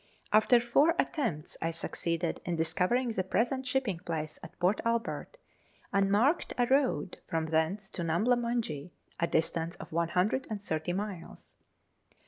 After 0.33 0.59
four 0.59 0.95
attempts 0.97 1.57
I 1.61 1.69
succeeded 1.69 2.41
in 2.43 2.55
discovering 2.55 3.09
the 3.11 3.23
present 3.23 3.67
shipping 3.67 3.99
place 3.99 4.39
at 4.41 4.57
Port 4.57 4.81
Albert, 4.83 5.37
and 5.93 6.11
marked 6.11 6.53
a 6.57 6.65
road 6.65 7.19
from 7.27 7.45
thence 7.45 7.87
to 7.91 8.01
Numbla 8.01 8.35
Munjee, 8.37 8.89
a 9.19 9.27
distance 9.27 9.75
of 9.75 9.91
130 9.91 10.93
miles. 10.93 11.55